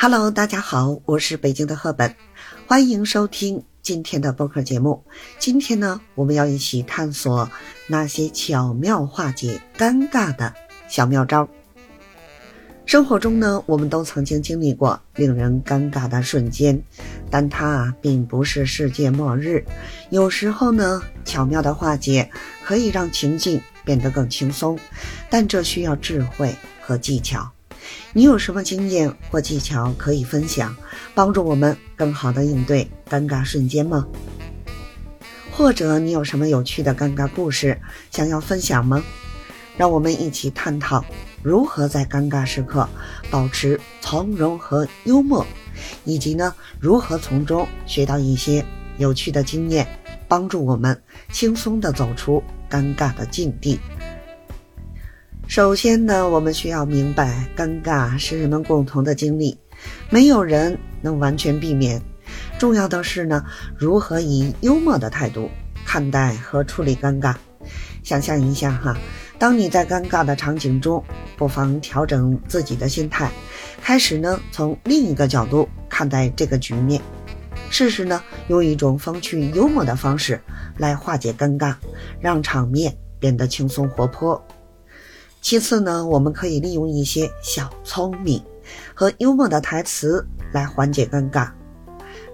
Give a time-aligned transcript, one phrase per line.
[0.00, 2.14] Hello，大家好，我是北京的赫本，
[2.68, 5.02] 欢迎收听今天的播客节目。
[5.40, 7.50] 今天呢，我们要一起探索
[7.88, 10.54] 那些巧妙化解尴尬的
[10.88, 11.48] 小妙招。
[12.86, 16.80] 生活中呢，我们都曾经经历过令人尴尬的瞬间，
[17.28, 19.64] 但它并不是世界末日。
[20.10, 22.30] 有时候呢，巧妙的化解
[22.64, 24.78] 可以让情境变得更轻松，
[25.28, 27.50] 但这需要智慧和技巧。
[28.12, 30.74] 你有什么经验或技巧可以分享，
[31.14, 34.06] 帮助我们更好的应对尴尬瞬间吗？
[35.50, 37.80] 或者你有什么有趣的尴尬故事
[38.10, 39.02] 想要分享吗？
[39.76, 41.04] 让我们一起探讨
[41.42, 42.88] 如何在尴尬时刻
[43.30, 45.46] 保持从容和幽默，
[46.04, 48.64] 以及呢如何从中学到一些
[48.98, 49.86] 有趣的经验，
[50.26, 53.78] 帮助我们轻松地走出尴尬的境地。
[55.48, 59.58] 首先呢，我们需要明白，尴尬是人们共同的经历，
[60.10, 62.02] 没有人能完全避免。
[62.58, 63.42] 重要的是呢，
[63.74, 65.48] 如何以幽默的态度
[65.86, 67.34] 看待和处理尴尬。
[68.04, 68.94] 想象一下哈，
[69.38, 71.02] 当你在尴尬的场景中，
[71.38, 73.32] 不妨调整自己的心态，
[73.80, 77.00] 开始呢从另一个角度看待这个局面，
[77.70, 80.38] 试试呢用一种风趣幽默的方式
[80.76, 81.74] 来化解尴尬，
[82.20, 84.46] 让场面变得轻松活泼。
[85.40, 88.42] 其次呢，我们可以利用一些小聪明
[88.94, 91.50] 和幽默的台词来缓解尴尬。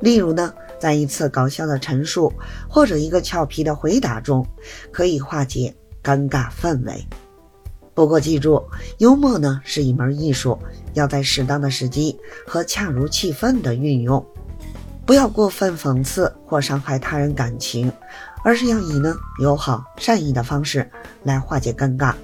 [0.00, 2.32] 例如呢，在一次搞笑的陈述
[2.68, 4.46] 或者一个俏皮的回答中，
[4.92, 7.06] 可以化解尴尬氛围。
[7.92, 8.62] 不过记住，
[8.98, 10.58] 幽默呢是一门艺术，
[10.94, 14.24] 要在适当的时机和恰如其分的运用，
[15.04, 17.92] 不要过分讽刺或伤害他人感情，
[18.44, 20.88] 而是要以呢友好善意的方式
[21.24, 22.14] 来化解尴尬。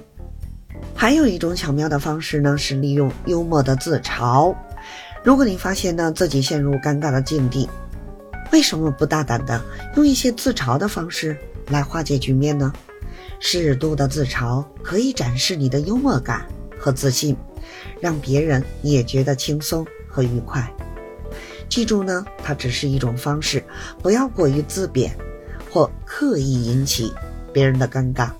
[0.99, 4.53] 还有一种巧妙的方式呢，是利用幽默的自嘲。
[5.23, 7.69] 如果你发现呢自己陷入尴尬的境地，
[8.51, 9.61] 为什么不大胆的
[9.95, 11.37] 用一些自嘲的方式
[11.67, 12.73] 来化解局面呢？
[13.39, 16.47] 适度的自嘲可以展示你的幽默感
[16.79, 17.37] 和自信，
[18.01, 20.67] 让别人也觉得轻松和愉快。
[21.69, 23.63] 记住呢，它只是一种方式，
[24.01, 25.15] 不要过于自贬
[25.69, 27.13] 或刻意引起
[27.53, 28.31] 别人的尴尬。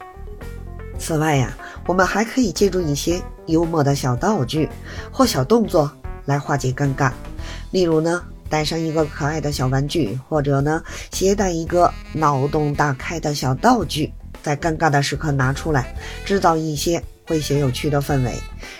[0.97, 1.56] 此外呀。
[1.87, 4.69] 我们还可以借助一些幽默的小道具
[5.11, 5.89] 或小动作
[6.25, 7.11] 来化解尴尬，
[7.71, 14.11] 例如呢，带上一个可爱的小玩具，或者呢，携带一个脑洞大开的小道具，
[14.43, 18.33] 在尴尬的时刻拿出来，制造一些诙谐有趣的氛围。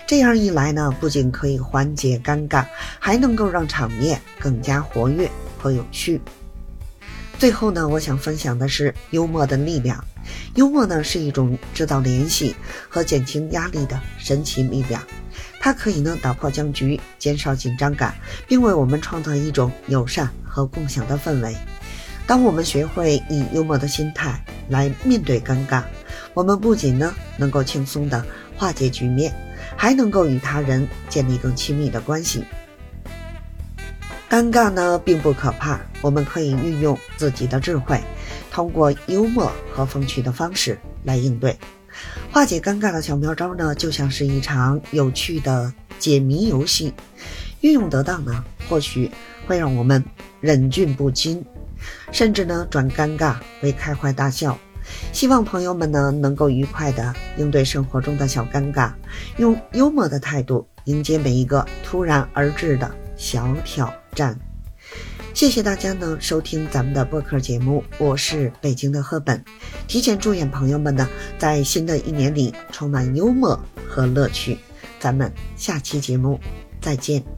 [0.06, 2.66] 这样一来呢，不仅可以缓解尴尬，
[2.98, 6.20] 还能够让场面更加活跃和有趣。
[7.38, 10.04] 最后呢，我想分享的是幽默的力量。
[10.54, 12.54] 幽默呢是一种制造联系
[12.88, 15.02] 和减轻压力的神奇力量，
[15.60, 18.14] 它可以呢打破僵局，减少紧张感，
[18.46, 21.56] 并为我们创造一种友善和共享的氛围。
[22.26, 25.82] 当我们学会以幽默的心态来面对尴尬，
[26.34, 28.22] 我们不仅呢能够轻松的
[28.54, 29.32] 化解局面，
[29.76, 32.44] 还能够与他人建立更亲密的关系。
[34.28, 37.98] 尴尬呢并不可怕，我们可以运用自己的智慧，
[38.58, 41.56] 通过幽默和风趣的方式来应对，
[42.32, 46.92] 化解尴尬的小妙招呢，就像是一场有趣的解谜游戏，
[47.60, 49.08] 运用得当呢，或许
[49.46, 50.04] 会让我们
[50.40, 51.46] 忍俊不禁，
[52.10, 54.58] 甚至呢转尴尬为开怀大笑。
[55.12, 58.90] 希望朋友们呢能够愉快的应对生活中的小尴尬，
[59.36, 63.88] 用幽默的态度迎接每一个突然而至的小挑。
[64.16, 64.36] 战，
[65.38, 69.44] 谢谢大家呢收听咱们的播客节目，我是北京的赫本，
[69.86, 73.56] 提前祝愿朋友们呢在新的一年里充满幽默
[73.88, 74.58] 和乐趣，
[74.98, 76.40] 咱们下期节目
[76.80, 77.37] 再见。